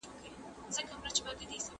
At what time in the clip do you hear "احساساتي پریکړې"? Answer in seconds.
0.63-1.21